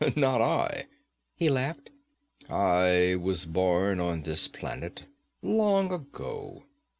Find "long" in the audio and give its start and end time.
5.43-5.93